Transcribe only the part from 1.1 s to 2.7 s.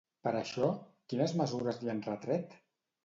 quines mesures li han retret?